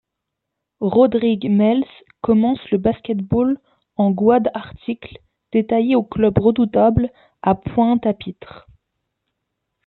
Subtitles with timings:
[0.79, 1.85] Rodrigue Mels
[2.23, 3.59] commence le basket-ball
[3.97, 5.19] en GuadeArticle
[5.53, 7.11] détaillé au club Redoutable
[7.43, 8.65] à Pointe-à-Pitre.